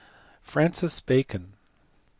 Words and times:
Francis 0.41 0.99
Bacon*. 0.99 1.53